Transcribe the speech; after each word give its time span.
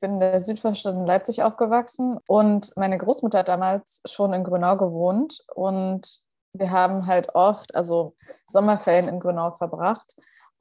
Ich 0.00 0.08
bin 0.08 0.14
in 0.14 0.20
der 0.20 0.42
Südvorstadt 0.42 0.94
in 0.94 1.04
Leipzig 1.04 1.42
aufgewachsen 1.42 2.16
und 2.26 2.74
meine 2.74 2.96
Großmutter 2.96 3.40
hat 3.40 3.48
damals 3.48 4.00
schon 4.06 4.32
in 4.32 4.44
Grünau 4.44 4.78
gewohnt 4.78 5.44
und 5.54 6.22
wir 6.54 6.70
haben 6.70 7.06
halt 7.06 7.34
oft, 7.34 7.74
also 7.74 8.14
Sommerferien 8.46 9.08
in 9.08 9.20
Grünau 9.20 9.50
verbracht. 9.50 10.16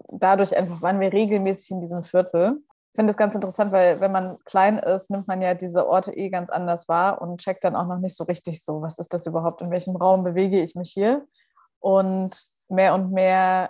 Dadurch 0.10 0.58
einfach 0.58 0.82
waren 0.82 1.00
wir 1.00 1.14
regelmäßig 1.14 1.72
in 1.72 1.80
diesem 1.80 2.04
Viertel. 2.04 2.58
Ich 2.92 2.98
finde 2.98 3.12
es 3.12 3.18
ganz 3.18 3.34
interessant, 3.34 3.72
weil 3.72 4.02
wenn 4.02 4.12
man 4.12 4.40
klein 4.44 4.78
ist, 4.78 5.10
nimmt 5.10 5.30
man 5.30 5.42
ja 5.42 5.54
diese 5.54 5.88
Orte 5.88 6.12
eh 6.18 6.30
ganz 6.30 6.50
anders 6.50 6.90
wahr 6.90 7.22
und 7.22 7.40
checkt 7.40 7.64
dann 7.64 7.78
auch 7.78 7.88
noch 7.88 8.00
nicht 8.00 8.18
so 8.18 8.26
richtig 8.26 8.66
so, 8.66 8.82
was 8.82 9.00
ist 9.00 9.14
das 9.14 9.26
überhaupt, 9.26 9.62
in 9.62 9.72
welchem 9.72 9.96
Raum 9.96 10.26
bewege 10.26 10.62
ich 10.62 10.76
mich 10.76 10.92
hier. 10.92 11.26
Und 11.80 12.44
mehr 12.68 12.94
und 12.94 13.14
mehr 13.14 13.70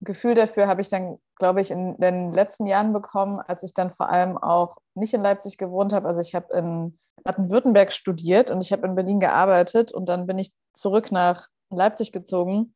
Gefühl 0.00 0.34
dafür 0.34 0.66
habe 0.66 0.80
ich 0.80 0.88
dann, 0.88 1.18
glaube 1.36 1.60
ich, 1.60 1.70
in 1.70 1.98
den 1.98 2.32
letzten 2.32 2.66
Jahren 2.66 2.94
bekommen, 2.94 3.38
als 3.38 3.62
ich 3.62 3.74
dann 3.74 3.90
vor 3.90 4.08
allem 4.08 4.38
auch 4.38 4.78
nicht 5.00 5.14
in 5.14 5.22
Leipzig 5.22 5.58
gewohnt 5.58 5.92
habe. 5.92 6.06
Also 6.06 6.20
ich 6.20 6.34
habe 6.34 6.54
in 6.54 6.96
Baden-Württemberg 7.24 7.92
studiert 7.92 8.50
und 8.50 8.62
ich 8.62 8.72
habe 8.72 8.86
in 8.86 8.94
Berlin 8.94 9.20
gearbeitet 9.20 9.92
und 9.92 10.08
dann 10.08 10.26
bin 10.26 10.38
ich 10.38 10.52
zurück 10.72 11.10
nach 11.10 11.48
Leipzig 11.70 12.12
gezogen 12.12 12.74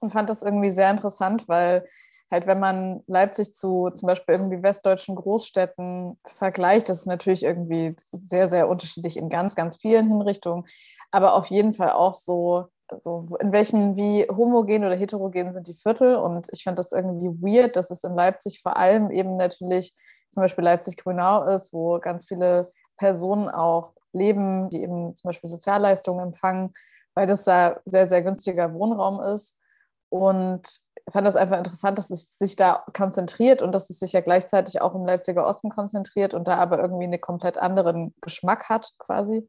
und 0.00 0.12
fand 0.12 0.30
das 0.30 0.42
irgendwie 0.42 0.70
sehr 0.70 0.90
interessant, 0.90 1.48
weil 1.48 1.84
halt, 2.30 2.46
wenn 2.46 2.58
man 2.58 3.02
Leipzig 3.06 3.54
zu 3.54 3.90
zum 3.90 4.08
Beispiel 4.08 4.34
irgendwie 4.34 4.62
westdeutschen 4.62 5.14
Großstädten 5.14 6.18
vergleicht, 6.24 6.88
das 6.88 6.98
ist 6.98 7.06
natürlich 7.06 7.44
irgendwie 7.44 7.96
sehr, 8.12 8.48
sehr 8.48 8.68
unterschiedlich 8.68 9.16
in 9.16 9.28
ganz, 9.28 9.54
ganz 9.54 9.76
vielen 9.76 10.08
Hinrichtungen, 10.08 10.64
aber 11.10 11.34
auf 11.34 11.46
jeden 11.46 11.72
Fall 11.74 11.92
auch 11.92 12.14
so, 12.14 12.66
so 12.98 13.28
in 13.40 13.52
welchen, 13.52 13.96
wie 13.96 14.26
homogen 14.28 14.84
oder 14.84 14.96
heterogen 14.96 15.52
sind 15.52 15.68
die 15.68 15.74
Viertel 15.74 16.16
und 16.16 16.48
ich 16.52 16.64
fand 16.64 16.78
das 16.78 16.92
irgendwie 16.92 17.30
weird, 17.40 17.76
dass 17.76 17.90
es 17.90 18.04
in 18.04 18.14
Leipzig 18.14 18.60
vor 18.60 18.76
allem 18.76 19.10
eben 19.10 19.36
natürlich 19.36 19.94
zum 20.36 20.42
Beispiel 20.42 20.64
Leipzig-Grünau 20.64 21.44
ist, 21.44 21.72
wo 21.72 21.98
ganz 21.98 22.26
viele 22.26 22.70
Personen 22.98 23.48
auch 23.48 23.94
leben, 24.12 24.68
die 24.68 24.82
eben 24.82 25.16
zum 25.16 25.28
Beispiel 25.30 25.48
Sozialleistungen 25.48 26.26
empfangen, 26.26 26.74
weil 27.14 27.26
das 27.26 27.44
da 27.44 27.80
sehr, 27.86 28.06
sehr 28.06 28.20
günstiger 28.20 28.74
Wohnraum 28.74 29.18
ist. 29.18 29.62
Und 30.10 30.78
ich 31.06 31.10
fand 31.10 31.26
das 31.26 31.36
einfach 31.36 31.56
interessant, 31.56 31.96
dass 31.96 32.10
es 32.10 32.36
sich 32.36 32.54
da 32.54 32.84
konzentriert 32.92 33.62
und 33.62 33.72
dass 33.72 33.88
es 33.88 33.98
sich 33.98 34.12
ja 34.12 34.20
gleichzeitig 34.20 34.82
auch 34.82 34.94
im 34.94 35.06
Leipziger 35.06 35.46
Osten 35.46 35.70
konzentriert 35.70 36.34
und 36.34 36.46
da 36.46 36.56
aber 36.56 36.78
irgendwie 36.80 37.04
einen 37.04 37.20
komplett 37.20 37.56
anderen 37.56 38.14
Geschmack 38.20 38.68
hat 38.68 38.92
quasi. 38.98 39.48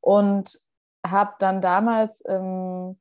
Und 0.00 0.58
habe 1.06 1.34
dann 1.38 1.60
damals 1.60 2.22
im 2.22 2.98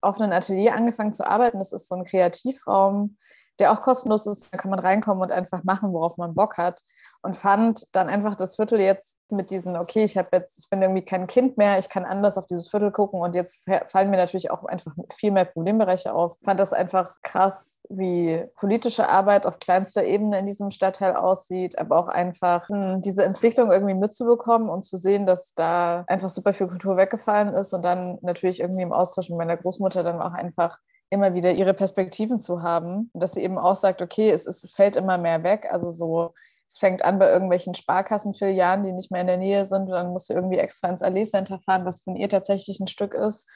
offenen 0.00 0.32
Atelier 0.32 0.76
angefangen 0.76 1.14
zu 1.14 1.26
arbeiten. 1.26 1.58
Das 1.58 1.72
ist 1.72 1.88
so 1.88 1.96
ein 1.96 2.04
Kreativraum, 2.04 3.16
der 3.58 3.72
auch 3.72 3.80
kostenlos 3.80 4.26
ist. 4.26 4.52
Da 4.52 4.58
kann 4.58 4.70
man 4.70 4.80
reinkommen 4.80 5.22
und 5.22 5.32
einfach 5.32 5.64
machen, 5.64 5.92
worauf 5.92 6.16
man 6.16 6.34
Bock 6.34 6.58
hat 6.58 6.80
und 7.22 7.36
fand 7.36 7.86
dann 7.92 8.08
einfach 8.08 8.34
das 8.34 8.56
Viertel 8.56 8.80
jetzt 8.80 9.18
mit 9.30 9.50
diesen, 9.50 9.76
okay, 9.76 10.04
ich 10.04 10.18
habe 10.18 10.28
jetzt, 10.32 10.58
ich 10.58 10.68
bin 10.68 10.82
irgendwie 10.82 11.04
kein 11.04 11.28
Kind 11.28 11.56
mehr, 11.56 11.78
ich 11.78 11.88
kann 11.88 12.04
anders 12.04 12.36
auf 12.36 12.46
dieses 12.46 12.68
Viertel 12.68 12.90
gucken 12.90 13.20
und 13.20 13.36
jetzt 13.36 13.64
fallen 13.86 14.10
mir 14.10 14.16
natürlich 14.16 14.50
auch 14.50 14.64
einfach 14.64 14.94
viel 15.14 15.30
mehr 15.30 15.44
Problembereiche 15.44 16.12
auf. 16.12 16.36
Fand 16.44 16.58
das 16.58 16.72
einfach 16.72 17.14
krass, 17.22 17.78
wie 17.88 18.44
politische 18.56 19.08
Arbeit 19.08 19.46
auf 19.46 19.60
kleinster 19.60 20.04
Ebene 20.04 20.38
in 20.40 20.46
diesem 20.46 20.72
Stadtteil 20.72 21.14
aussieht, 21.14 21.78
aber 21.78 21.96
auch 21.96 22.08
einfach 22.08 22.68
hm, 22.68 23.02
diese 23.02 23.24
Entwicklung 23.24 23.70
irgendwie 23.70 23.94
mitzubekommen 23.94 24.68
und 24.68 24.82
zu 24.82 24.96
sehen, 24.96 25.24
dass 25.24 25.54
da 25.54 26.04
einfach 26.08 26.28
super 26.28 26.52
viel 26.52 26.66
Kultur 26.66 26.96
weggefallen 26.96 27.54
ist 27.54 27.72
und 27.72 27.82
dann 27.82 28.18
natürlich 28.22 28.58
irgendwie 28.60 28.82
im 28.82 28.92
Austausch 28.92 29.30
mit 29.30 29.38
meiner 29.38 29.56
Großmutter 29.56 30.02
dann 30.02 30.20
auch 30.20 30.32
einfach 30.32 30.78
immer 31.12 31.34
wieder 31.34 31.52
ihre 31.52 31.74
Perspektiven 31.74 32.40
zu 32.40 32.62
haben, 32.62 33.10
dass 33.14 33.32
sie 33.32 33.42
eben 33.42 33.58
auch 33.58 33.76
sagt, 33.76 34.02
okay, 34.02 34.30
es, 34.30 34.46
es 34.46 34.70
fällt 34.74 34.96
immer 34.96 35.18
mehr 35.18 35.42
weg. 35.42 35.68
Also 35.70 35.92
so 35.92 36.32
es 36.72 36.78
fängt 36.78 37.04
an 37.04 37.18
bei 37.18 37.30
irgendwelchen 37.30 37.74
Sparkassenfilialen, 37.74 38.82
die 38.82 38.92
nicht 38.92 39.10
mehr 39.10 39.20
in 39.20 39.26
der 39.26 39.36
Nähe 39.36 39.64
sind. 39.64 39.82
Und 39.82 39.90
dann 39.90 40.12
musst 40.12 40.30
du 40.30 40.34
irgendwie 40.34 40.58
extra 40.58 40.88
ins 40.88 41.02
Allee 41.02 41.24
Center 41.24 41.60
fahren, 41.60 41.84
was 41.84 42.00
von 42.00 42.16
ihr 42.16 42.28
tatsächlich 42.28 42.80
ein 42.80 42.88
Stück 42.88 43.12
ist. 43.14 43.48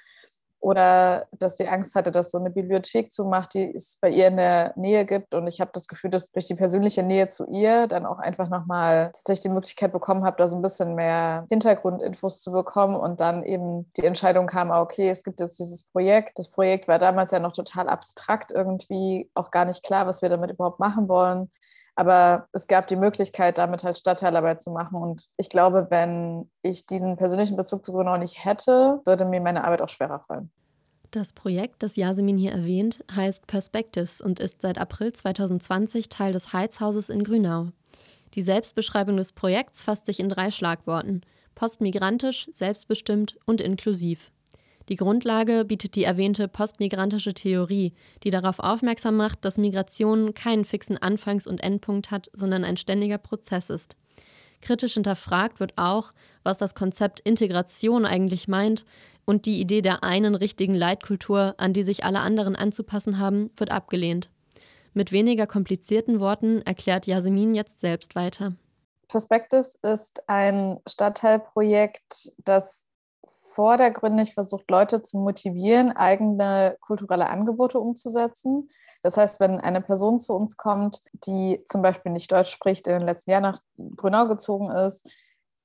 Oder 0.67 1.29
dass 1.31 1.59
sie 1.59 1.69
Angst 1.69 1.95
hatte, 1.95 2.11
dass 2.11 2.33
so 2.33 2.39
eine 2.39 2.51
Bibliothek 2.51 3.13
zumacht, 3.13 3.55
die 3.55 3.73
es 3.73 3.99
bei 4.01 4.11
ihr 4.11 4.27
in 4.27 4.37
der 4.37 4.73
Nähe 4.75 5.07
gibt. 5.07 5.33
Und 5.33 5.47
ich 5.47 5.61
habe 5.61 5.71
das 5.73 5.87
Gefühl, 5.87 6.11
dass 6.11 6.33
durch 6.33 6.47
die 6.47 6.57
persönliche 6.57 7.05
Nähe 7.05 7.29
zu 7.29 7.47
ihr 7.47 7.87
dann 7.87 8.05
auch 8.05 8.19
einfach 8.19 8.49
nochmal 8.49 9.13
tatsächlich 9.15 9.43
die 9.43 9.55
Möglichkeit 9.55 9.93
bekommen 9.93 10.25
habe, 10.25 10.39
da 10.39 10.49
so 10.49 10.57
ein 10.57 10.63
bisschen 10.63 10.97
mehr 10.97 11.47
Hintergrundinfos 11.51 12.43
zu 12.43 12.51
bekommen. 12.51 12.97
Und 12.97 13.21
dann 13.21 13.45
eben 13.45 13.93
die 13.97 14.05
Entscheidung 14.05 14.49
kam, 14.49 14.73
ah, 14.73 14.81
okay, 14.81 15.09
es 15.09 15.23
gibt 15.23 15.39
jetzt 15.39 15.61
dieses 15.61 15.85
Projekt. 15.85 16.37
Das 16.37 16.51
Projekt 16.51 16.89
war 16.89 16.99
damals 16.99 17.31
ja 17.31 17.39
noch 17.39 17.53
total 17.53 17.89
abstrakt 17.89 18.51
irgendwie, 18.51 19.31
auch 19.35 19.53
gar 19.53 19.67
nicht 19.67 19.85
klar, 19.85 20.09
was 20.09 20.21
wir 20.21 20.31
damit 20.31 20.51
überhaupt 20.51 20.81
machen 20.81 21.09
wollen. 21.09 21.49
Aber 21.97 22.47
es 22.53 22.67
gab 22.67 22.87
die 22.89 22.97
Möglichkeit, 22.97 23.57
damit 23.59 23.83
halt 23.83 23.97
Stadtteilarbeit 23.97 24.61
zu 24.61 24.71
machen. 24.71 25.03
Und 25.03 25.27
ich 25.39 25.49
glaube, 25.49 25.87
wenn 25.91 26.51
ich 26.63 26.87
diesen 26.87 27.17
persönlichen 27.17 27.57
Bezug 27.57 27.85
zu 27.85 27.93
Grünau 27.93 28.19
nicht 28.19 28.45
hätte, 28.45 29.01
würde 29.07 29.25
mir 29.25 29.41
meine 29.41 29.65
Arbeit 29.65 29.81
auch 29.81 29.89
schwerer 29.89 30.21
fallen. 30.21 30.51
Das 31.11 31.33
Projekt, 31.33 31.83
das 31.83 31.97
Yasemin 31.97 32.37
hier 32.37 32.53
erwähnt, 32.53 33.03
heißt 33.15 33.47
Perspectives 33.47 34.21
und 34.21 34.41
ist 34.41 34.61
seit 34.61 34.79
April 34.79 35.13
2020 35.15 36.11
Teil 36.11 36.33
des 36.33 36.53
Heizhauses 36.53 37.09
in 37.09 37.25
Grünau. 37.25 37.69
Die 38.35 38.43
Selbstbeschreibung 38.43 39.17
des 39.17 39.33
Projekts 39.33 39.83
fasst 39.83 40.05
sich 40.05 40.21
in 40.21 40.29
drei 40.29 40.51
Schlagworten: 40.51 41.23
postmigrantisch, 41.55 42.49
selbstbestimmt 42.53 43.39
und 43.47 43.63
inklusiv. 43.63 44.31
Die 44.89 44.97
Grundlage 44.97 45.65
bietet 45.65 45.97
die 45.97 46.05
erwähnte 46.05 46.47
postmigrantische 46.47 47.35
Theorie, 47.35 47.93
die 48.23 48.31
darauf 48.31 48.61
aufmerksam 48.61 49.17
macht, 49.17 49.45
dass 49.45 49.59
Migration 49.59 50.33
keinen 50.33 50.65
fixen 50.65 50.97
Anfangs- 50.97 51.49
und 51.49 51.63
Endpunkt 51.63 52.11
hat, 52.11 52.29
sondern 52.33 52.65
ein 52.65 52.77
ständiger 52.77 53.19
Prozess 53.19 53.69
ist. 53.69 53.97
Kritisch 54.61 54.95
hinterfragt 54.95 55.61
wird 55.61 55.73
auch, 55.77 56.13
was 56.43 56.59
das 56.59 56.75
Konzept 56.75 57.21
Integration 57.21 58.05
eigentlich 58.05 58.49
meint, 58.49 58.85
und 59.25 59.45
die 59.45 59.61
Idee 59.61 59.83
der 59.83 60.05
einen 60.05 60.37
richtigen 60.37 60.75
Leitkultur, 60.75 61.57
an 61.59 61.73
die 61.73 61.83
sich 61.83 62.05
alle 62.05 62.21
anderen 62.21 62.55
anzupassen 62.55 63.19
haben, 63.19 63.51
wird 63.57 63.73
abgelehnt. 63.73 64.31
Mit 64.95 65.11
weniger 65.13 65.49
komplizierten 65.49 66.21
Worten 66.21 66.63
erklärt 66.63 67.09
Yasemin 67.09 67.55
jetzt 67.55 67.81
selbst 67.81 68.15
weiter. 68.15 68.55
Perspectives 69.09 69.75
ist 69.83 70.29
ein 70.29 70.81
Stadtteilprojekt, 70.89 72.33
das 72.45 72.86
vordergründig 73.57 74.35
versucht, 74.35 74.71
Leute 74.71 75.03
zu 75.03 75.19
motivieren, 75.19 75.91
eigene 75.91 76.77
kulturelle 76.81 77.29
Angebote 77.29 77.81
umzusetzen. 77.81 78.69
Das 79.03 79.17
heißt, 79.17 79.41
wenn 79.41 79.61
eine 79.61 79.81
Person 79.81 80.19
zu 80.19 80.35
uns 80.35 80.59
kommt, 80.59 81.01
die 81.27 81.65
zum 81.67 81.81
Beispiel 81.81 82.13
nicht 82.13 82.31
Deutsch 82.31 82.51
spricht, 82.51 82.87
in 82.87 82.93
den 82.93 83.07
letzten 83.07 83.31
Jahren 83.31 83.43
nach 83.43 83.59
Grünau 83.97 84.29
gezogen 84.29 84.71
ist, 84.71 85.11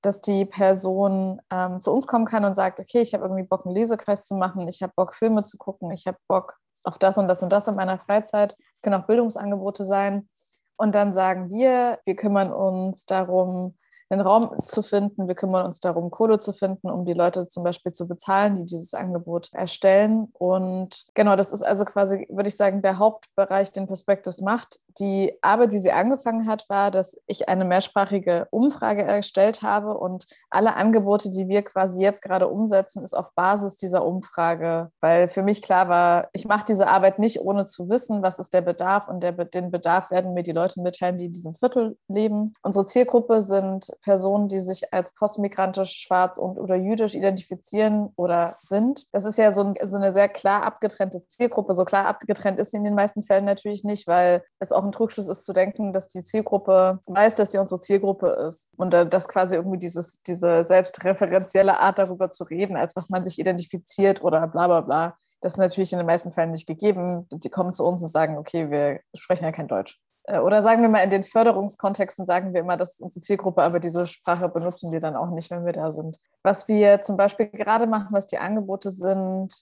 dass 0.01 0.21
die 0.21 0.45
Person 0.45 1.41
ähm, 1.51 1.81
zu 1.81 1.91
uns 1.91 2.07
kommen 2.07 2.25
kann 2.25 2.45
und 2.45 2.55
sagt, 2.55 2.79
okay, 2.79 3.01
ich 3.01 3.13
habe 3.13 3.25
irgendwie 3.25 3.43
Bock, 3.43 3.65
einen 3.65 3.75
Lesekreis 3.75 4.25
zu 4.25 4.35
machen, 4.35 4.67
ich 4.69 4.81
habe 4.81 4.93
Bock, 4.95 5.13
Filme 5.13 5.43
zu 5.43 5.57
gucken, 5.57 5.91
ich 5.91 6.07
habe 6.07 6.17
Bock 6.27 6.57
auf 6.83 6.97
das 6.97 7.17
und 7.17 7.27
das 7.27 7.43
und 7.43 7.51
das 7.51 7.67
in 7.67 7.75
meiner 7.75 7.99
Freizeit. 7.99 8.55
Es 8.73 8.81
können 8.81 8.99
auch 8.99 9.05
Bildungsangebote 9.05 9.83
sein. 9.83 10.29
Und 10.77 10.95
dann 10.95 11.13
sagen 11.13 11.51
wir, 11.51 11.99
wir 12.05 12.15
kümmern 12.15 12.53
uns 12.53 13.05
darum, 13.05 13.75
einen 14.11 14.21
Raum 14.21 14.51
zu 14.59 14.83
finden. 14.83 15.27
Wir 15.27 15.35
kümmern 15.35 15.65
uns 15.65 15.79
darum, 15.79 16.11
Kohle 16.11 16.37
zu 16.39 16.51
finden, 16.51 16.89
um 16.89 17.05
die 17.05 17.13
Leute 17.13 17.47
zum 17.47 17.63
Beispiel 17.63 17.91
zu 17.91 18.07
bezahlen, 18.07 18.55
die 18.55 18.65
dieses 18.65 18.93
Angebot 18.93 19.49
erstellen. 19.53 20.27
Und 20.33 21.05
genau, 21.13 21.35
das 21.35 21.53
ist 21.53 21.61
also 21.63 21.85
quasi, 21.85 22.27
würde 22.29 22.49
ich 22.49 22.57
sagen, 22.57 22.81
der 22.81 22.97
Hauptbereich, 22.97 23.71
den 23.71 23.87
Perspectives 23.87 24.41
macht. 24.41 24.79
Die 24.99 25.37
Arbeit, 25.41 25.71
wie 25.71 25.79
sie 25.79 25.91
angefangen 25.91 26.47
hat, 26.47 26.65
war, 26.69 26.91
dass 26.91 27.15
ich 27.27 27.49
eine 27.49 27.65
mehrsprachige 27.65 28.47
Umfrage 28.51 29.03
erstellt 29.03 29.61
habe 29.61 29.97
und 29.97 30.25
alle 30.49 30.75
Angebote, 30.75 31.29
die 31.29 31.47
wir 31.47 31.63
quasi 31.63 32.01
jetzt 32.01 32.21
gerade 32.21 32.47
umsetzen, 32.47 33.03
ist 33.03 33.13
auf 33.13 33.33
Basis 33.33 33.77
dieser 33.77 34.05
Umfrage, 34.05 34.91
weil 35.01 35.27
für 35.27 35.43
mich 35.43 35.61
klar 35.61 35.87
war, 35.89 36.29
ich 36.33 36.45
mache 36.45 36.65
diese 36.67 36.87
Arbeit 36.87 37.19
nicht 37.19 37.41
ohne 37.41 37.65
zu 37.65 37.89
wissen, 37.89 38.21
was 38.21 38.39
ist 38.39 38.53
der 38.53 38.61
Bedarf 38.61 39.07
und 39.07 39.21
der, 39.21 39.31
den 39.31 39.71
Bedarf 39.71 40.11
werden 40.11 40.33
mir 40.33 40.43
die 40.43 40.51
Leute 40.51 40.81
mitteilen, 40.81 41.17
die 41.17 41.25
in 41.25 41.33
diesem 41.33 41.53
Viertel 41.53 41.97
leben. 42.07 42.53
Unsere 42.63 42.85
Zielgruppe 42.85 43.41
sind 43.41 43.91
Personen, 44.01 44.47
die 44.47 44.59
sich 44.59 44.93
als 44.93 45.13
postmigrantisch, 45.13 45.91
schwarz 45.91 46.37
und 46.37 46.59
oder 46.59 46.75
jüdisch 46.75 47.15
identifizieren 47.15 48.09
oder 48.15 48.55
sind. 48.57 49.05
Das 49.13 49.25
ist 49.25 49.37
ja 49.37 49.51
so, 49.51 49.61
ein, 49.63 49.75
so 49.83 49.97
eine 49.97 50.13
sehr 50.13 50.29
klar 50.29 50.63
abgetrennte 50.63 51.25
Zielgruppe. 51.27 51.75
So 51.75 51.85
klar 51.85 52.05
abgetrennt 52.05 52.59
ist 52.59 52.71
sie 52.71 52.77
in 52.77 52.83
den 52.83 52.95
meisten 52.95 53.23
Fällen 53.23 53.45
natürlich 53.45 53.83
nicht, 53.83 54.07
weil 54.07 54.43
es 54.59 54.71
auch 54.71 54.80
ein 54.83 54.91
Trugschluss 54.91 55.27
ist 55.27 55.43
zu 55.43 55.53
denken, 55.53 55.93
dass 55.93 56.07
die 56.07 56.23
Zielgruppe 56.23 56.99
weiß, 57.05 57.35
dass 57.35 57.51
sie 57.51 57.57
unsere 57.57 57.81
Zielgruppe 57.81 58.27
ist. 58.47 58.67
Und 58.77 58.93
äh, 58.93 59.07
dass 59.07 59.27
quasi 59.27 59.55
irgendwie 59.55 59.79
dieses, 59.79 60.21
diese 60.23 60.63
selbstreferenzielle 60.63 61.79
Art 61.79 61.99
darüber 61.99 62.31
zu 62.31 62.43
reden, 62.43 62.77
als 62.77 62.95
was 62.95 63.09
man 63.09 63.23
sich 63.23 63.39
identifiziert 63.39 64.23
oder 64.23 64.47
bla 64.47 64.67
bla 64.67 64.81
bla. 64.81 65.17
Das 65.41 65.53
ist 65.53 65.59
natürlich 65.59 65.91
in 65.91 65.97
den 65.97 66.05
meisten 66.05 66.31
Fällen 66.31 66.51
nicht 66.51 66.67
gegeben. 66.67 67.27
Die 67.31 67.49
kommen 67.49 67.73
zu 67.73 67.83
uns 67.83 68.03
und 68.03 68.11
sagen, 68.11 68.37
okay, 68.37 68.69
wir 68.69 68.99
sprechen 69.15 69.45
ja 69.45 69.51
kein 69.51 69.67
Deutsch. 69.67 69.99
Äh, 70.23 70.39
oder 70.39 70.63
sagen 70.63 70.81
wir 70.81 70.89
mal, 70.89 71.03
in 71.03 71.09
den 71.09 71.23
Förderungskontexten 71.23 72.25
sagen 72.25 72.53
wir 72.53 72.61
immer, 72.61 72.77
das 72.77 72.93
ist 72.93 73.01
unsere 73.01 73.23
Zielgruppe, 73.23 73.61
aber 73.61 73.79
diese 73.79 74.07
Sprache 74.07 74.49
benutzen 74.49 74.91
wir 74.91 74.99
dann 74.99 75.15
auch 75.15 75.29
nicht, 75.31 75.51
wenn 75.51 75.65
wir 75.65 75.73
da 75.73 75.91
sind. 75.91 76.19
Was 76.43 76.67
wir 76.67 77.01
zum 77.01 77.17
Beispiel 77.17 77.47
gerade 77.47 77.87
machen, 77.87 78.09
was 78.11 78.27
die 78.27 78.37
Angebote 78.37 78.91
sind, 78.91 79.53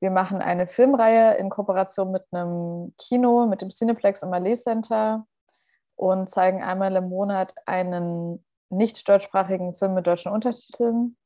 wir 0.00 0.10
machen 0.10 0.38
eine 0.42 0.66
Filmreihe 0.66 1.36
in 1.38 1.50
Kooperation 1.50 2.10
mit 2.10 2.24
einem 2.32 2.94
Kino, 2.98 3.46
mit 3.46 3.62
dem 3.62 3.70
Cineplex 3.70 4.22
im 4.22 4.30
Malais 4.30 4.62
Center. 4.62 5.26
und 5.96 6.28
zeigen 6.28 6.62
einmal 6.62 6.94
im 6.96 7.08
Monat 7.08 7.54
einen 7.64 8.44
nicht 8.68 9.08
deutschsprachigen 9.08 9.74
Film 9.74 9.94
mit 9.94 10.06
deutschen 10.06 10.32
Untertiteln 10.32 11.16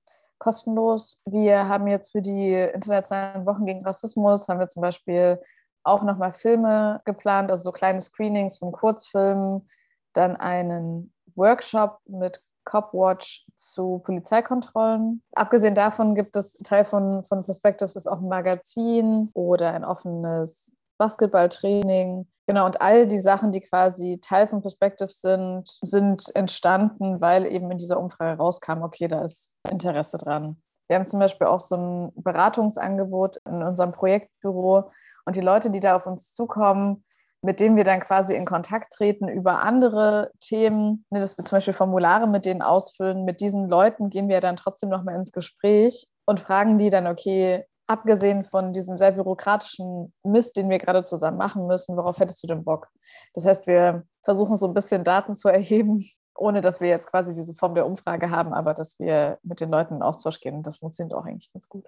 kostenlos. 0.41 1.19
Wir 1.27 1.69
haben 1.69 1.87
jetzt 1.87 2.11
für 2.11 2.23
die 2.23 2.55
internationalen 2.55 3.47
Wochen 3.47 3.67
gegen 3.67 3.85
Rassismus, 3.85 4.49
haben 4.49 4.59
wir 4.59 4.69
zum 4.69 4.83
Beispiel 4.83 5.41
auch 5.85 6.03
nochmal 6.03 6.33
Filme 6.33 7.01
geplant, 7.05 7.51
also 7.51 7.63
so 7.63 7.73
kleine 7.73 8.01
Screenings 8.01 8.59
von 8.59 8.73
Kurzfilmen, 8.73 9.69
dann 10.13 10.37
einen 10.37 11.13
Workshop 11.37 12.01
mit 12.07 12.43
Copwatch 12.65 13.47
zu 13.55 14.01
Polizeikontrollen. 14.05 15.23
Abgesehen 15.35 15.75
davon 15.75 16.15
gibt 16.15 16.37
es 16.37 16.55
Teil 16.59 16.85
von, 16.85 17.25
von 17.25 17.45
Perspectives 17.45 17.97
ist 17.97 18.07
auch 18.07 18.21
ein 18.21 18.29
Magazin 18.29 19.31
oder 19.35 19.73
ein 19.73 19.85
offenes 19.85 20.75
Basketballtraining. 20.99 22.27
Genau, 22.47 22.67
und 22.67 22.81
all 22.81 23.07
die 23.07 23.19
Sachen, 23.19 23.53
die 23.53 23.61
quasi 23.61 24.19
Teil 24.21 24.47
von 24.47 24.61
Perspectives 24.61 25.21
sind, 25.21 25.69
sind 25.83 26.35
entstanden, 26.35 27.21
weil 27.21 27.47
eben 27.47 27.71
in 27.71 27.79
dieser 27.79 28.01
Umfrage 28.01 28.39
rauskam, 28.39 28.83
okay, 28.83 29.09
da 29.09 29.23
ist 29.23 29.55
Interesse 29.71 30.19
dran. 30.19 30.61
Wir 30.89 30.97
haben 30.97 31.07
zum 31.07 31.21
Beispiel 31.21 31.47
auch 31.47 31.61
so 31.61 31.77
ein 31.77 32.13
Beratungsangebot 32.17 33.37
in 33.47 33.63
unserem 33.63 33.93
Projektbüro 33.93 34.91
und 35.25 35.37
die 35.37 35.41
Leute, 35.41 35.71
die 35.71 35.79
da 35.79 35.95
auf 35.95 36.07
uns 36.07 36.35
zukommen, 36.35 37.05
mit 37.43 37.61
denen 37.61 37.77
wir 37.77 37.85
dann 37.85 38.01
quasi 38.01 38.35
in 38.35 38.45
Kontakt 38.45 38.93
treten 38.93 39.29
über 39.29 39.63
andere 39.63 40.31
Themen, 40.41 41.05
ne, 41.11 41.21
dass 41.21 41.39
wir 41.39 41.45
zum 41.45 41.57
Beispiel 41.57 41.75
Formulare 41.75 42.29
mit 42.29 42.45
denen 42.45 42.63
ausfüllen. 42.63 43.25
Mit 43.25 43.41
diesen 43.41 43.69
Leuten 43.69 44.11
gehen 44.11 44.29
wir 44.29 44.41
dann 44.41 44.57
trotzdem 44.57 44.91
nochmal 44.91 45.15
ins 45.15 45.33
Gespräch 45.33 46.09
und 46.27 46.41
fragen 46.41 46.79
die 46.79 46.91
dann, 46.91 47.07
okay, 47.07 47.65
abgesehen 47.87 48.45
von 48.45 48.73
diesem 48.73 48.97
sehr 48.97 49.13
bürokratischen 49.13 50.13
Mist, 50.23 50.57
den 50.57 50.71
wir 50.71 50.79
gerade 50.79 51.03
zusammen 51.03 51.39
machen 51.39 51.67
müssen, 51.67 51.97
worauf 51.97 52.21
hättest 52.21 52.43
du 52.43 52.47
denn 52.47 52.63
Bock? 52.63 52.89
Das 53.35 53.45
heißt, 53.45 53.67
wir 53.67 54.05
versuchen 54.23 54.57
so 54.57 54.69
ein 54.69 54.75
bisschen 54.75 55.03
Daten 55.03 55.35
zu 55.35 55.49
erheben, 55.49 56.05
ohne 56.37 56.61
dass 56.61 56.81
wir 56.81 56.89
jetzt 56.89 57.11
quasi 57.11 57.33
diese 57.33 57.55
Form 57.55 57.75
der 57.75 57.87
Umfrage 57.87 58.31
haben, 58.31 58.53
aber 58.53 58.75
dass 58.75 58.99
wir 59.01 59.39
mit 59.43 59.61
den 59.61 59.71
Leuten 59.71 59.97
in 59.97 60.03
Austausch 60.03 60.41
gehen. 60.41 60.63
Das 60.63 60.79
funktioniert 60.79 61.15
auch 61.15 61.25
eigentlich 61.25 61.53
ganz 61.53 61.69
gut. 61.69 61.85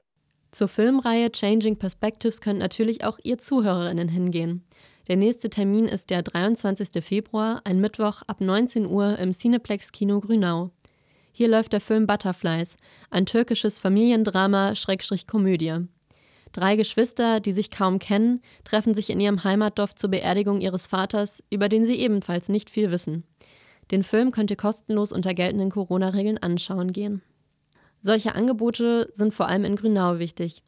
Zur 0.51 0.69
Filmreihe 0.69 1.31
Changing 1.33 1.79
Perspectives 1.79 2.41
können 2.41 2.59
natürlich 2.59 3.05
auch 3.05 3.19
ihr 3.23 3.39
Zuhörerinnen 3.39 4.09
hingehen. 4.09 4.67
Der 5.09 5.17
nächste 5.17 5.51
Termin 5.51 5.87
ist 5.87 6.11
der 6.11 6.23
23. 6.23 7.05
Februar, 7.05 7.61
ein 7.65 7.81
Mittwoch 7.81 8.23
ab 8.29 8.41
19 8.41 8.87
Uhr 8.87 9.19
im 9.19 9.33
Cineplex 9.33 9.91
Kino 9.91 10.21
Grünau. 10.21 10.71
Hier 11.33 11.49
läuft 11.49 11.73
der 11.73 11.81
Film 11.81 12.07
Butterflies, 12.07 12.77
ein 13.11 13.27
türkisches 13.27 13.81
Familiendrama-Komödie. 13.81 15.89
Drei 16.53 16.77
Geschwister, 16.77 17.41
die 17.41 17.53
sich 17.53 17.73
kaum 17.73 17.99
kennen, 17.99 18.43
treffen 18.63 18.95
sich 18.95 19.11
in 19.11 19.19
ihrem 19.19 19.43
Heimatdorf 19.43 19.97
zur 19.97 20.11
Beerdigung 20.11 20.61
ihres 20.61 20.87
Vaters, 20.87 21.43
über 21.51 21.69
den 21.69 21.85
sie 21.85 21.97
ebenfalls 21.97 22.49
nicht 22.49 22.71
viel 22.71 22.93
wissen. 22.93 23.25
Den 23.91 24.05
Film 24.05 24.31
könnt 24.31 24.53
ihr 24.53 24.57
kostenlos 24.57 25.11
unter 25.11 25.35
geltenden 25.35 25.71
Corona-Regeln 25.71 26.39
anschauen 26.39 26.93
gehen. 26.93 27.23
Solche 28.01 28.37
Angebote 28.37 29.11
sind 29.15 29.35
vor 29.35 29.49
allem 29.49 29.65
in 29.65 29.75
Grünau 29.75 30.21
wichtig. 30.21 30.63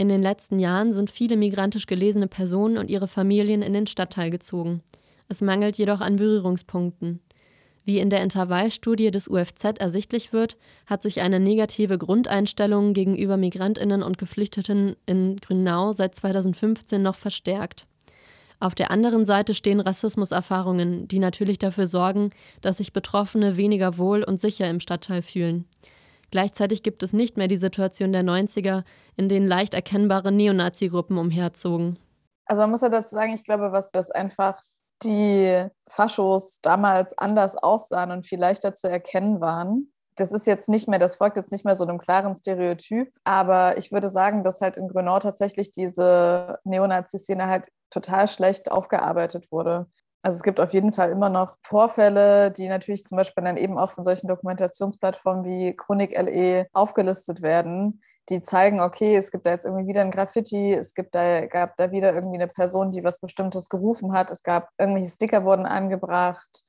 In 0.00 0.08
den 0.08 0.22
letzten 0.22 0.60
Jahren 0.60 0.92
sind 0.92 1.10
viele 1.10 1.36
migrantisch 1.36 1.86
gelesene 1.86 2.28
Personen 2.28 2.78
und 2.78 2.88
ihre 2.88 3.08
Familien 3.08 3.62
in 3.62 3.72
den 3.72 3.88
Stadtteil 3.88 4.30
gezogen. 4.30 4.80
Es 5.28 5.42
mangelt 5.42 5.76
jedoch 5.76 6.00
an 6.00 6.16
Berührungspunkten. 6.16 7.20
Wie 7.84 7.98
in 7.98 8.08
der 8.08 8.22
Intervallstudie 8.22 9.10
des 9.10 9.28
UFZ 9.28 9.80
ersichtlich 9.80 10.32
wird, 10.32 10.56
hat 10.86 11.02
sich 11.02 11.20
eine 11.20 11.40
negative 11.40 11.98
Grundeinstellung 11.98 12.92
gegenüber 12.92 13.36
Migrantinnen 13.36 14.04
und 14.04 14.18
Geflüchteten 14.18 14.94
in 15.06 15.36
Grünau 15.36 15.92
seit 15.92 16.14
2015 16.14 17.02
noch 17.02 17.16
verstärkt. 17.16 17.88
Auf 18.60 18.76
der 18.76 18.92
anderen 18.92 19.24
Seite 19.24 19.52
stehen 19.52 19.80
Rassismuserfahrungen, 19.80 21.08
die 21.08 21.18
natürlich 21.18 21.58
dafür 21.58 21.88
sorgen, 21.88 22.30
dass 22.60 22.76
sich 22.76 22.92
Betroffene 22.92 23.56
weniger 23.56 23.98
wohl 23.98 24.22
und 24.22 24.38
sicher 24.38 24.70
im 24.70 24.78
Stadtteil 24.78 25.22
fühlen. 25.22 25.64
Gleichzeitig 26.30 26.82
gibt 26.82 27.02
es 27.02 27.12
nicht 27.12 27.36
mehr 27.36 27.48
die 27.48 27.56
Situation 27.56 28.12
der 28.12 28.22
90er, 28.22 28.84
in 29.16 29.28
denen 29.28 29.46
leicht 29.46 29.74
erkennbare 29.74 30.30
Neonazi-Gruppen 30.32 31.16
umherzogen. 31.18 31.98
Also 32.46 32.62
man 32.62 32.70
muss 32.70 32.80
ja 32.80 32.88
dazu 32.88 33.14
sagen, 33.14 33.34
ich 33.34 33.44
glaube, 33.44 33.72
was 33.72 33.90
das 33.90 34.10
einfach 34.10 34.60
die 35.02 35.66
Faschos 35.88 36.60
damals 36.62 37.16
anders 37.16 37.56
aussahen 37.56 38.10
und 38.10 38.26
viel 38.26 38.38
leichter 38.38 38.74
zu 38.74 38.88
erkennen 38.88 39.40
waren. 39.40 39.92
Das 40.16 40.32
ist 40.32 40.46
jetzt 40.46 40.68
nicht 40.68 40.88
mehr, 40.88 40.98
das 40.98 41.16
folgt 41.16 41.36
jetzt 41.36 41.52
nicht 41.52 41.64
mehr 41.64 41.76
so 41.76 41.86
einem 41.86 41.98
klaren 41.98 42.34
Stereotyp, 42.34 43.12
aber 43.22 43.78
ich 43.78 43.92
würde 43.92 44.08
sagen, 44.08 44.42
dass 44.42 44.60
halt 44.60 44.76
in 44.76 44.88
Grünau 44.88 45.20
tatsächlich 45.20 45.70
diese 45.70 46.58
Neonazi-Szene 46.64 47.46
halt 47.46 47.66
total 47.90 48.26
schlecht 48.28 48.72
aufgearbeitet 48.72 49.52
wurde. 49.52 49.86
Also 50.22 50.36
es 50.36 50.42
gibt 50.42 50.58
auf 50.58 50.72
jeden 50.72 50.92
Fall 50.92 51.10
immer 51.10 51.28
noch 51.28 51.56
Vorfälle, 51.62 52.50
die 52.50 52.68
natürlich 52.68 53.04
zum 53.04 53.16
Beispiel 53.16 53.44
dann 53.44 53.56
eben 53.56 53.78
auch 53.78 53.92
von 53.92 54.04
solchen 54.04 54.26
Dokumentationsplattformen 54.28 55.44
wie 55.44 55.76
Chronik 55.76 56.16
LE 56.16 56.66
aufgelistet 56.72 57.40
werden, 57.40 58.02
die 58.28 58.42
zeigen, 58.42 58.80
okay, 58.80 59.16
es 59.16 59.30
gibt 59.30 59.46
da 59.46 59.50
jetzt 59.52 59.64
irgendwie 59.64 59.86
wieder 59.86 60.02
ein 60.02 60.10
Graffiti, 60.10 60.74
es 60.74 60.94
gibt 60.94 61.14
da, 61.14 61.46
gab 61.46 61.76
da 61.76 61.92
wieder 61.92 62.12
irgendwie 62.14 62.36
eine 62.36 62.48
Person, 62.48 62.90
die 62.90 63.04
was 63.04 63.20
Bestimmtes 63.20 63.68
gerufen 63.68 64.12
hat, 64.12 64.30
es 64.30 64.42
gab 64.42 64.68
irgendwelche 64.76 65.10
Sticker 65.10 65.44
wurden 65.44 65.66
angebracht, 65.66 66.62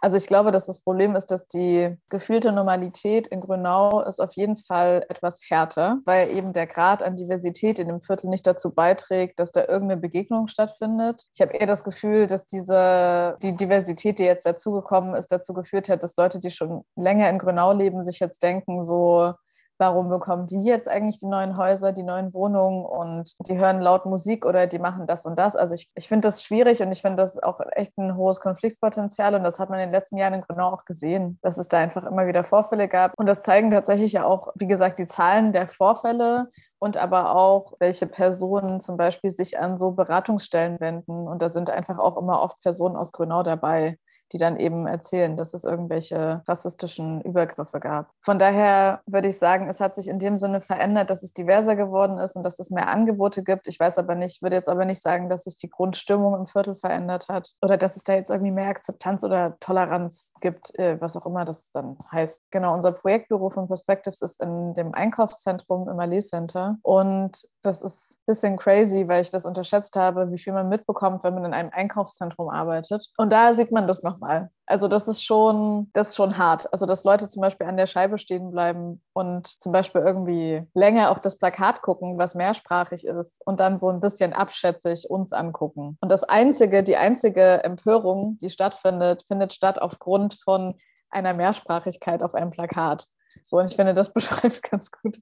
also 0.00 0.16
ich 0.16 0.26
glaube, 0.26 0.50
dass 0.50 0.66
das 0.66 0.82
Problem 0.82 1.16
ist, 1.16 1.26
dass 1.26 1.46
die 1.48 1.96
gefühlte 2.08 2.52
Normalität 2.52 3.26
in 3.26 3.40
Grünau 3.40 4.00
ist 4.00 4.20
auf 4.20 4.32
jeden 4.34 4.56
Fall 4.56 5.04
etwas 5.08 5.40
härter, 5.48 5.98
weil 6.04 6.30
eben 6.30 6.52
der 6.52 6.66
Grad 6.66 7.02
an 7.02 7.16
Diversität 7.16 7.78
in 7.78 7.88
dem 7.88 8.00
Viertel 8.00 8.30
nicht 8.30 8.46
dazu 8.46 8.74
beiträgt, 8.74 9.38
dass 9.38 9.52
da 9.52 9.60
irgendeine 9.60 10.00
Begegnung 10.00 10.48
stattfindet. 10.48 11.26
Ich 11.34 11.40
habe 11.40 11.52
eher 11.52 11.66
das 11.66 11.84
Gefühl, 11.84 12.26
dass 12.26 12.46
diese, 12.46 13.36
die 13.42 13.54
Diversität, 13.56 14.18
die 14.18 14.24
jetzt 14.24 14.46
dazugekommen 14.46 15.14
ist, 15.14 15.28
dazu 15.32 15.52
geführt 15.52 15.88
hat, 15.88 16.02
dass 16.02 16.16
Leute, 16.16 16.40
die 16.40 16.50
schon 16.50 16.82
länger 16.96 17.28
in 17.28 17.38
Grünau 17.38 17.72
leben, 17.72 18.04
sich 18.04 18.20
jetzt 18.20 18.42
denken, 18.42 18.84
so, 18.84 19.34
warum 19.80 20.10
bekommen 20.10 20.46
die 20.46 20.60
jetzt 20.60 20.88
eigentlich 20.88 21.18
die 21.20 21.26
neuen 21.26 21.56
Häuser, 21.56 21.92
die 21.92 22.02
neuen 22.02 22.34
Wohnungen 22.34 22.84
und 22.84 23.34
die 23.48 23.58
hören 23.58 23.80
laut 23.80 24.04
Musik 24.04 24.44
oder 24.44 24.66
die 24.66 24.78
machen 24.78 25.06
das 25.06 25.24
und 25.24 25.38
das. 25.38 25.56
Also 25.56 25.74
ich, 25.74 25.90
ich 25.96 26.06
finde 26.06 26.28
das 26.28 26.44
schwierig 26.44 26.82
und 26.82 26.92
ich 26.92 27.00
finde 27.00 27.16
das 27.16 27.42
auch 27.42 27.60
echt 27.72 27.96
ein 27.96 28.14
hohes 28.14 28.40
Konfliktpotenzial 28.40 29.34
und 29.34 29.42
das 29.42 29.58
hat 29.58 29.70
man 29.70 29.80
in 29.80 29.86
den 29.86 29.94
letzten 29.94 30.18
Jahren 30.18 30.34
in 30.34 30.42
Grünau 30.42 30.68
auch 30.68 30.84
gesehen, 30.84 31.38
dass 31.42 31.56
es 31.56 31.68
da 31.68 31.78
einfach 31.78 32.04
immer 32.04 32.26
wieder 32.26 32.44
Vorfälle 32.44 32.88
gab. 32.88 33.18
Und 33.18 33.26
das 33.26 33.42
zeigen 33.42 33.70
tatsächlich 33.70 34.12
ja 34.12 34.24
auch, 34.24 34.48
wie 34.54 34.68
gesagt, 34.68 34.98
die 34.98 35.06
Zahlen 35.06 35.54
der 35.54 35.66
Vorfälle 35.66 36.50
und 36.78 36.98
aber 36.98 37.34
auch, 37.34 37.72
welche 37.80 38.06
Personen 38.06 38.80
zum 38.80 38.98
Beispiel 38.98 39.30
sich 39.30 39.58
an 39.58 39.78
so 39.78 39.92
Beratungsstellen 39.92 40.78
wenden. 40.78 41.26
Und 41.26 41.40
da 41.40 41.48
sind 41.48 41.70
einfach 41.70 41.98
auch 41.98 42.18
immer 42.18 42.42
oft 42.42 42.60
Personen 42.60 42.96
aus 42.96 43.12
Grünau 43.12 43.42
dabei 43.42 43.96
die 44.32 44.38
dann 44.38 44.58
eben 44.58 44.86
erzählen, 44.86 45.36
dass 45.36 45.54
es 45.54 45.64
irgendwelche 45.64 46.42
rassistischen 46.46 47.20
Übergriffe 47.22 47.80
gab. 47.80 48.10
Von 48.20 48.38
daher 48.38 49.00
würde 49.06 49.28
ich 49.28 49.38
sagen, 49.38 49.68
es 49.68 49.80
hat 49.80 49.94
sich 49.94 50.08
in 50.08 50.18
dem 50.18 50.38
Sinne 50.38 50.60
verändert, 50.60 51.10
dass 51.10 51.22
es 51.22 51.32
diverser 51.32 51.76
geworden 51.76 52.18
ist 52.18 52.36
und 52.36 52.42
dass 52.42 52.58
es 52.58 52.70
mehr 52.70 52.88
Angebote 52.88 53.42
gibt. 53.42 53.66
Ich 53.66 53.80
weiß 53.80 53.98
aber 53.98 54.14
nicht, 54.14 54.42
würde 54.42 54.56
jetzt 54.56 54.68
aber 54.68 54.84
nicht 54.84 55.02
sagen, 55.02 55.28
dass 55.28 55.44
sich 55.44 55.56
die 55.56 55.70
Grundstimmung 55.70 56.34
im 56.34 56.46
Viertel 56.46 56.76
verändert 56.76 57.28
hat 57.28 57.50
oder 57.62 57.76
dass 57.76 57.96
es 57.96 58.04
da 58.04 58.14
jetzt 58.14 58.30
irgendwie 58.30 58.52
mehr 58.52 58.68
Akzeptanz 58.68 59.24
oder 59.24 59.58
Toleranz 59.60 60.32
gibt, 60.40 60.78
äh, 60.78 61.00
was 61.00 61.16
auch 61.16 61.26
immer 61.26 61.44
das 61.44 61.70
dann 61.70 61.96
heißt. 62.12 62.42
Genau, 62.50 62.74
unser 62.74 62.92
Projektbüro 62.92 63.50
von 63.50 63.68
Perspectives 63.68 64.22
ist 64.22 64.42
in 64.42 64.74
dem 64.74 64.94
Einkaufszentrum 64.94 65.88
im 65.88 65.98
Allee 65.98 66.20
Center 66.20 66.76
und 66.82 67.42
das 67.62 67.82
ist 67.82 68.12
ein 68.12 68.24
bisschen 68.26 68.56
crazy, 68.56 69.06
weil 69.08 69.22
ich 69.22 69.30
das 69.30 69.44
unterschätzt 69.44 69.96
habe, 69.96 70.30
wie 70.32 70.38
viel 70.38 70.52
man 70.52 70.68
mitbekommt, 70.68 71.24
wenn 71.24 71.34
man 71.34 71.44
in 71.44 71.52
einem 71.52 71.70
Einkaufszentrum 71.72 72.48
arbeitet. 72.48 73.10
Und 73.18 73.32
da 73.32 73.54
sieht 73.54 73.70
man 73.70 73.86
das 73.86 74.02
nochmal. 74.20 74.50
Also 74.66 74.86
das 74.86 75.08
ist 75.08 75.24
schon, 75.24 75.88
das 75.92 76.10
ist 76.10 76.16
schon 76.16 76.38
hart. 76.38 76.72
Also 76.72 76.86
dass 76.86 77.04
Leute 77.04 77.28
zum 77.28 77.42
Beispiel 77.42 77.66
an 77.66 77.76
der 77.76 77.86
Scheibe 77.86 78.18
stehen 78.18 78.50
bleiben 78.50 79.02
und 79.12 79.46
zum 79.46 79.72
Beispiel 79.72 80.00
irgendwie 80.02 80.62
länger 80.74 81.10
auf 81.10 81.20
das 81.20 81.38
Plakat 81.38 81.82
gucken, 81.82 82.18
was 82.18 82.34
mehrsprachig 82.34 83.04
ist, 83.04 83.40
und 83.46 83.58
dann 83.60 83.78
so 83.78 83.88
ein 83.88 84.00
bisschen 84.00 84.32
abschätzig 84.32 85.08
uns 85.10 85.32
angucken. 85.32 85.98
Und 86.00 86.10
das 86.10 86.22
einzige, 86.22 86.82
die 86.82 86.96
einzige 86.96 87.64
Empörung, 87.64 88.38
die 88.40 88.50
stattfindet, 88.50 89.24
findet 89.26 89.52
statt 89.52 89.80
aufgrund 89.80 90.34
von 90.34 90.78
einer 91.10 91.34
Mehrsprachigkeit 91.34 92.22
auf 92.22 92.34
einem 92.34 92.50
Plakat. 92.50 93.06
So, 93.42 93.58
und 93.58 93.70
ich 93.70 93.76
finde, 93.76 93.94
das 93.94 94.12
beschreibt 94.12 94.62
ganz 94.62 94.90
gut 94.92 95.18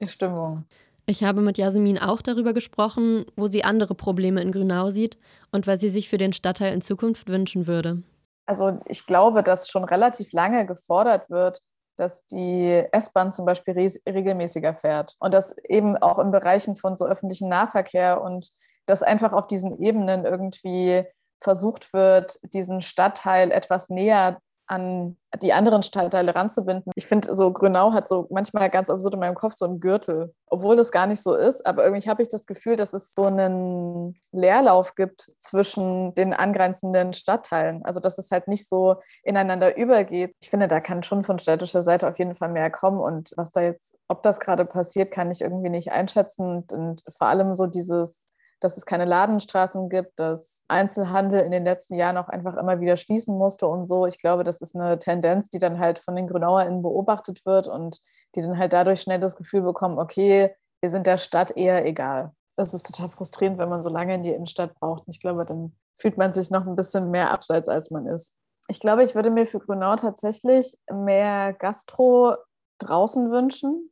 die 0.00 0.08
Stimmung. 0.08 0.64
Ich 1.08 1.22
habe 1.22 1.40
mit 1.40 1.56
Jasmin 1.56 1.98
auch 1.98 2.20
darüber 2.20 2.52
gesprochen, 2.52 3.26
wo 3.36 3.46
sie 3.46 3.62
andere 3.62 3.94
Probleme 3.94 4.42
in 4.42 4.50
Grünau 4.50 4.90
sieht 4.90 5.16
und 5.52 5.68
was 5.68 5.78
sie 5.78 5.88
sich 5.88 6.08
für 6.08 6.18
den 6.18 6.32
Stadtteil 6.32 6.74
in 6.74 6.82
Zukunft 6.82 7.28
wünschen 7.28 7.68
würde. 7.68 8.02
Also 8.46 8.78
ich 8.86 9.06
glaube, 9.06 9.42
dass 9.42 9.68
schon 9.68 9.84
relativ 9.84 10.32
lange 10.32 10.66
gefordert 10.66 11.28
wird, 11.30 11.60
dass 11.96 12.26
die 12.26 12.84
S-Bahn 12.92 13.32
zum 13.32 13.46
Beispiel 13.46 13.74
regelmäßiger 14.08 14.74
fährt. 14.74 15.16
Und 15.18 15.34
das 15.34 15.56
eben 15.68 15.96
auch 15.96 16.18
in 16.18 16.30
Bereichen 16.30 16.76
von 16.76 16.96
so 16.96 17.06
öffentlichen 17.06 17.48
Nahverkehr 17.48 18.22
und 18.22 18.50
dass 18.86 19.02
einfach 19.02 19.32
auf 19.32 19.46
diesen 19.46 19.82
Ebenen 19.82 20.24
irgendwie 20.24 21.04
versucht 21.40 21.92
wird, 21.92 22.38
diesen 22.52 22.82
Stadtteil 22.82 23.50
etwas 23.50 23.90
näher 23.90 24.38
an 24.66 25.16
die 25.42 25.52
anderen 25.52 25.82
Stadtteile 25.82 26.34
ranzubinden. 26.34 26.92
Ich 26.94 27.06
finde, 27.06 27.34
so 27.34 27.52
Grünau 27.52 27.92
hat 27.92 28.08
so 28.08 28.26
manchmal 28.30 28.70
ganz 28.70 28.90
absurd 28.90 29.14
in 29.14 29.20
meinem 29.20 29.34
Kopf 29.34 29.54
so 29.54 29.66
einen 29.66 29.80
Gürtel, 29.80 30.34
obwohl 30.46 30.76
das 30.76 30.90
gar 30.90 31.06
nicht 31.06 31.22
so 31.22 31.34
ist. 31.34 31.66
Aber 31.66 31.84
irgendwie 31.84 32.08
habe 32.08 32.22
ich 32.22 32.28
das 32.28 32.46
Gefühl, 32.46 32.76
dass 32.76 32.92
es 32.92 33.12
so 33.12 33.24
einen 33.24 34.18
Leerlauf 34.32 34.94
gibt 34.94 35.30
zwischen 35.38 36.14
den 36.14 36.32
angrenzenden 36.32 37.12
Stadtteilen. 37.12 37.84
Also, 37.84 38.00
dass 38.00 38.18
es 38.18 38.30
halt 38.30 38.48
nicht 38.48 38.68
so 38.68 38.96
ineinander 39.22 39.76
übergeht. 39.76 40.34
Ich 40.40 40.50
finde, 40.50 40.68
da 40.68 40.80
kann 40.80 41.02
schon 41.02 41.24
von 41.24 41.38
städtischer 41.38 41.82
Seite 41.82 42.08
auf 42.08 42.18
jeden 42.18 42.34
Fall 42.34 42.50
mehr 42.50 42.70
kommen. 42.70 43.00
Und 43.00 43.32
was 43.36 43.52
da 43.52 43.60
jetzt, 43.60 43.98
ob 44.08 44.22
das 44.22 44.40
gerade 44.40 44.64
passiert, 44.64 45.10
kann 45.10 45.30
ich 45.30 45.42
irgendwie 45.42 45.70
nicht 45.70 45.92
einschätzen. 45.92 46.46
Und, 46.46 46.72
und 46.72 47.04
vor 47.16 47.28
allem 47.28 47.54
so 47.54 47.66
dieses 47.66 48.26
dass 48.60 48.76
es 48.76 48.86
keine 48.86 49.04
Ladenstraßen 49.04 49.88
gibt, 49.88 50.18
dass 50.18 50.62
Einzelhandel 50.68 51.40
in 51.40 51.50
den 51.50 51.64
letzten 51.64 51.94
Jahren 51.94 52.16
auch 52.16 52.28
einfach 52.28 52.56
immer 52.56 52.80
wieder 52.80 52.96
schließen 52.96 53.36
musste 53.36 53.66
und 53.66 53.86
so. 53.86 54.06
Ich 54.06 54.18
glaube, 54.18 54.44
das 54.44 54.60
ist 54.60 54.74
eine 54.74 54.98
Tendenz, 54.98 55.50
die 55.50 55.58
dann 55.58 55.78
halt 55.78 55.98
von 55.98 56.16
den 56.16 56.26
GrünauerInnen 56.26 56.82
beobachtet 56.82 57.44
wird 57.44 57.66
und 57.68 58.00
die 58.34 58.42
dann 58.42 58.58
halt 58.58 58.72
dadurch 58.72 59.02
schnell 59.02 59.20
das 59.20 59.36
Gefühl 59.36 59.62
bekommen, 59.62 59.98
okay, 59.98 60.54
wir 60.80 60.90
sind 60.90 61.06
der 61.06 61.18
Stadt 61.18 61.56
eher 61.56 61.86
egal. 61.86 62.32
Das 62.56 62.72
ist 62.72 62.86
total 62.86 63.10
frustrierend, 63.10 63.58
wenn 63.58 63.68
man 63.68 63.82
so 63.82 63.90
lange 63.90 64.14
in 64.14 64.22
die 64.22 64.32
Innenstadt 64.32 64.74
braucht. 64.78 65.04
ich 65.08 65.20
glaube, 65.20 65.44
dann 65.44 65.76
fühlt 65.94 66.16
man 66.16 66.32
sich 66.32 66.50
noch 66.50 66.66
ein 66.66 66.76
bisschen 66.76 67.10
mehr 67.10 67.30
abseits, 67.30 67.68
als 67.68 67.90
man 67.90 68.06
ist. 68.06 68.36
Ich 68.68 68.80
glaube, 68.80 69.04
ich 69.04 69.14
würde 69.14 69.30
mir 69.30 69.46
für 69.46 69.60
Grünau 69.60 69.96
tatsächlich 69.96 70.76
mehr 70.90 71.52
Gastro 71.52 72.34
draußen 72.78 73.30
wünschen. 73.30 73.90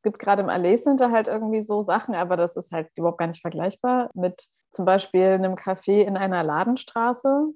Es 0.00 0.04
gibt 0.04 0.18
gerade 0.18 0.40
im 0.40 0.48
Allee 0.48 0.76
Center 0.76 1.10
halt 1.10 1.28
irgendwie 1.28 1.60
so 1.60 1.82
Sachen, 1.82 2.14
aber 2.14 2.38
das 2.38 2.56
ist 2.56 2.72
halt 2.72 2.88
überhaupt 2.96 3.18
gar 3.18 3.26
nicht 3.26 3.42
vergleichbar 3.42 4.08
mit 4.14 4.48
zum 4.70 4.86
Beispiel 4.86 5.26
einem 5.26 5.56
Café 5.56 6.00
in 6.04 6.16
einer 6.16 6.42
Ladenstraße. 6.42 7.48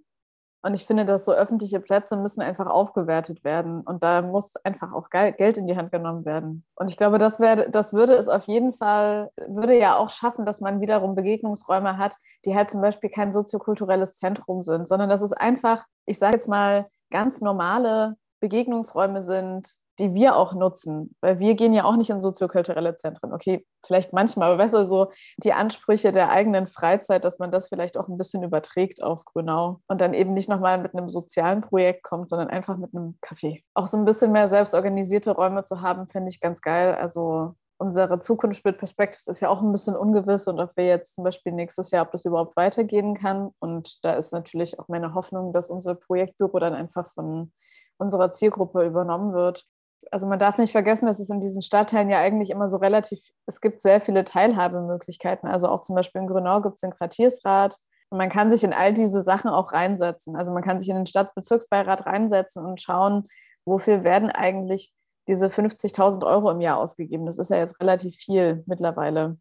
Und 0.60 0.74
ich 0.74 0.84
finde, 0.84 1.06
dass 1.06 1.24
so 1.24 1.32
öffentliche 1.32 1.80
Plätze 1.80 2.18
müssen 2.18 2.42
einfach 2.42 2.66
aufgewertet 2.66 3.44
werden. 3.44 3.80
Und 3.80 4.02
da 4.02 4.20
muss 4.20 4.56
einfach 4.56 4.92
auch 4.92 5.08
Geld 5.08 5.56
in 5.56 5.66
die 5.66 5.76
Hand 5.78 5.90
genommen 5.90 6.26
werden. 6.26 6.66
Und 6.74 6.90
ich 6.90 6.98
glaube, 6.98 7.16
das, 7.16 7.40
wär, 7.40 7.70
das 7.70 7.94
würde 7.94 8.12
es 8.12 8.28
auf 8.28 8.44
jeden 8.44 8.74
Fall, 8.74 9.30
würde 9.48 9.78
ja 9.78 9.96
auch 9.96 10.10
schaffen, 10.10 10.44
dass 10.44 10.60
man 10.60 10.82
wiederum 10.82 11.14
Begegnungsräume 11.14 11.96
hat, 11.96 12.16
die 12.44 12.54
halt 12.54 12.70
zum 12.70 12.82
Beispiel 12.82 13.08
kein 13.08 13.32
soziokulturelles 13.32 14.18
Zentrum 14.18 14.62
sind, 14.62 14.86
sondern 14.86 15.08
dass 15.08 15.22
es 15.22 15.32
einfach, 15.32 15.86
ich 16.04 16.18
sage 16.18 16.34
jetzt 16.34 16.48
mal, 16.48 16.88
ganz 17.10 17.40
normale 17.40 18.16
Begegnungsräume 18.40 19.22
sind, 19.22 19.78
die 19.98 20.14
wir 20.14 20.36
auch 20.36 20.54
nutzen, 20.54 21.14
weil 21.20 21.38
wir 21.38 21.54
gehen 21.54 21.72
ja 21.72 21.84
auch 21.84 21.96
nicht 21.96 22.10
in 22.10 22.22
soziokulturelle 22.22 22.96
Zentren. 22.96 23.32
Okay, 23.32 23.64
vielleicht 23.84 24.12
manchmal, 24.12 24.48
aber 24.48 24.62
besser 24.62 24.86
so 24.86 25.12
die 25.38 25.52
Ansprüche 25.52 26.12
der 26.12 26.30
eigenen 26.30 26.66
Freizeit, 26.66 27.24
dass 27.24 27.38
man 27.38 27.52
das 27.52 27.68
vielleicht 27.68 27.96
auch 27.96 28.08
ein 28.08 28.18
bisschen 28.18 28.42
überträgt 28.42 29.02
auf 29.02 29.24
Grünau 29.24 29.80
und 29.86 30.00
dann 30.00 30.14
eben 30.14 30.34
nicht 30.34 30.48
nochmal 30.48 30.78
mit 30.78 30.94
einem 30.94 31.08
sozialen 31.08 31.60
Projekt 31.60 32.02
kommt, 32.02 32.28
sondern 32.28 32.48
einfach 32.48 32.76
mit 32.76 32.94
einem 32.94 33.18
Café. 33.22 33.62
Auch 33.74 33.86
so 33.86 33.96
ein 33.96 34.04
bisschen 34.04 34.32
mehr 34.32 34.48
selbstorganisierte 34.48 35.32
Räume 35.32 35.64
zu 35.64 35.80
haben, 35.80 36.08
finde 36.08 36.30
ich 36.30 36.40
ganz 36.40 36.60
geil. 36.60 36.94
Also 36.94 37.54
unsere 37.78 38.20
Zukunft 38.20 38.64
mit 38.64 38.78
Perspectives 38.78 39.26
ist 39.26 39.40
ja 39.40 39.48
auch 39.48 39.62
ein 39.62 39.72
bisschen 39.72 39.96
ungewiss 39.96 40.48
und 40.48 40.58
ob 40.60 40.76
wir 40.76 40.86
jetzt 40.86 41.14
zum 41.14 41.24
Beispiel 41.24 41.52
nächstes 41.52 41.90
Jahr, 41.90 42.06
ob 42.06 42.12
das 42.12 42.24
überhaupt 42.24 42.56
weitergehen 42.56 43.14
kann. 43.14 43.50
Und 43.58 44.04
da 44.04 44.14
ist 44.14 44.32
natürlich 44.32 44.78
auch 44.78 44.88
meine 44.88 45.14
Hoffnung, 45.14 45.52
dass 45.52 45.70
unser 45.70 45.94
Projektbüro 45.94 46.58
dann 46.58 46.74
einfach 46.74 47.06
von 47.12 47.52
unserer 47.98 48.32
Zielgruppe 48.32 48.84
übernommen 48.84 49.34
wird 49.34 49.66
also 50.10 50.26
man 50.26 50.38
darf 50.38 50.58
nicht 50.58 50.72
vergessen, 50.72 51.06
dass 51.06 51.18
es 51.18 51.30
in 51.30 51.40
diesen 51.40 51.62
Stadtteilen 51.62 52.10
ja 52.10 52.18
eigentlich 52.18 52.50
immer 52.50 52.70
so 52.70 52.76
relativ, 52.76 53.20
es 53.46 53.60
gibt 53.60 53.82
sehr 53.82 54.00
viele 54.00 54.24
Teilhabemöglichkeiten. 54.24 55.48
Also 55.48 55.68
auch 55.68 55.82
zum 55.82 55.96
Beispiel 55.96 56.22
in 56.22 56.28
Grünau 56.28 56.60
gibt 56.60 56.74
es 56.76 56.80
den 56.80 56.94
Quartiersrat. 56.94 57.76
Und 58.10 58.18
man 58.18 58.30
kann 58.30 58.50
sich 58.50 58.62
in 58.64 58.72
all 58.72 58.92
diese 58.92 59.22
Sachen 59.22 59.50
auch 59.50 59.72
reinsetzen. 59.72 60.36
Also 60.36 60.52
man 60.52 60.62
kann 60.62 60.80
sich 60.80 60.88
in 60.88 60.96
den 60.96 61.06
Stadtbezirksbeirat 61.06 62.06
reinsetzen 62.06 62.64
und 62.64 62.80
schauen, 62.80 63.26
wofür 63.64 64.04
werden 64.04 64.30
eigentlich 64.30 64.92
diese 65.26 65.46
50.000 65.46 66.24
Euro 66.24 66.50
im 66.50 66.60
Jahr 66.60 66.78
ausgegeben. 66.78 67.26
Das 67.26 67.38
ist 67.38 67.50
ja 67.50 67.56
jetzt 67.56 67.80
relativ 67.80 68.16
viel 68.16 68.62
mittlerweile. 68.66 69.38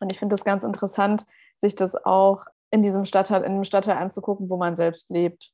Und 0.00 0.12
ich 0.12 0.18
finde 0.18 0.34
das 0.34 0.44
ganz 0.44 0.64
interessant, 0.64 1.24
sich 1.58 1.74
das 1.74 1.94
auch 2.04 2.44
in 2.70 2.82
diesem 2.82 3.04
Stadtteil, 3.04 3.42
in 3.44 3.54
dem 3.54 3.64
Stadtteil 3.64 3.96
anzugucken, 3.96 4.50
wo 4.50 4.56
man 4.56 4.76
selbst 4.76 5.10
lebt 5.10 5.52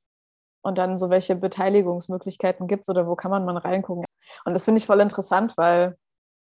und 0.63 0.79
dann 0.79 0.99
so 0.99 1.11
welche 1.11 1.37
Beteiligungsmöglichkeiten 1.37 2.67
gibt 2.67 2.83
es 2.83 2.89
oder 2.89 3.07
wo 3.07 3.17
kann 3.17 3.31
man 3.31 3.45
mal 3.45 3.57
reingucken. 3.57 4.05
Und 4.45 4.55
das 4.55 4.65
finde 4.65 4.79
ich 4.79 4.87
voll 4.87 5.01
interessant, 5.01 5.55
weil 5.57 5.97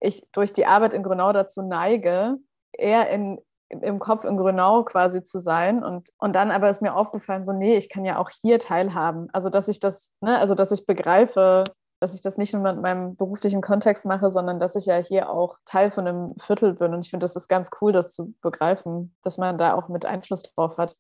ich 0.00 0.22
durch 0.32 0.52
die 0.52 0.66
Arbeit 0.66 0.94
in 0.94 1.02
Grünau 1.02 1.32
dazu 1.32 1.62
neige, 1.62 2.36
eher 2.72 3.08
in, 3.10 3.40
im 3.68 3.98
Kopf 3.98 4.24
in 4.24 4.36
Grünau 4.36 4.84
quasi 4.84 5.22
zu 5.22 5.38
sein. 5.38 5.82
Und, 5.82 6.10
und 6.18 6.36
dann 6.36 6.50
aber 6.50 6.70
ist 6.70 6.82
mir 6.82 6.94
aufgefallen, 6.94 7.44
so, 7.44 7.52
nee, 7.52 7.76
ich 7.76 7.88
kann 7.88 8.04
ja 8.04 8.18
auch 8.18 8.30
hier 8.30 8.58
teilhaben. 8.58 9.28
Also, 9.32 9.48
dass 9.48 9.68
ich 9.68 9.80
das, 9.80 10.12
ne, 10.20 10.38
also 10.38 10.54
dass 10.54 10.70
ich 10.70 10.86
begreife, 10.86 11.64
dass 12.00 12.14
ich 12.14 12.20
das 12.20 12.36
nicht 12.36 12.52
nur 12.52 12.62
mit 12.62 12.80
meinem 12.80 13.16
beruflichen 13.16 13.62
Kontext 13.62 14.04
mache, 14.04 14.30
sondern 14.30 14.60
dass 14.60 14.76
ich 14.76 14.86
ja 14.86 14.96
hier 14.96 15.30
auch 15.30 15.56
Teil 15.64 15.90
von 15.90 16.06
einem 16.06 16.34
Viertel 16.38 16.74
bin. 16.74 16.92
Und 16.92 17.04
ich 17.04 17.10
finde, 17.10 17.24
das 17.24 17.36
ist 17.36 17.48
ganz 17.48 17.70
cool, 17.80 17.92
das 17.92 18.12
zu 18.12 18.34
begreifen, 18.42 19.14
dass 19.22 19.38
man 19.38 19.56
da 19.56 19.74
auch 19.74 19.88
mit 19.88 20.04
Einfluss 20.04 20.42
drauf 20.42 20.76
hat. 20.76 20.94